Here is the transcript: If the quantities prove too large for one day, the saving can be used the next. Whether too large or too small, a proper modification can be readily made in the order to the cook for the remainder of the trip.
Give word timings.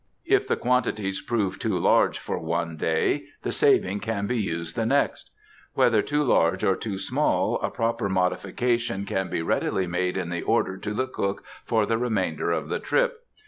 If 0.25 0.47
the 0.47 0.55
quantities 0.55 1.21
prove 1.21 1.59
too 1.59 1.77
large 1.77 2.17
for 2.17 2.39
one 2.39 2.75
day, 2.75 3.25
the 3.43 3.51
saving 3.51 3.99
can 3.99 4.25
be 4.25 4.39
used 4.39 4.75
the 4.75 4.87
next. 4.87 5.29
Whether 5.75 6.01
too 6.01 6.23
large 6.23 6.63
or 6.63 6.75
too 6.75 6.97
small, 6.97 7.59
a 7.61 7.69
proper 7.69 8.09
modification 8.09 9.05
can 9.05 9.29
be 9.29 9.43
readily 9.43 9.85
made 9.85 10.17
in 10.17 10.31
the 10.31 10.41
order 10.41 10.77
to 10.77 10.93
the 10.95 11.05
cook 11.05 11.43
for 11.65 11.85
the 11.85 11.99
remainder 11.99 12.49
of 12.49 12.67
the 12.67 12.79
trip. 12.79 13.27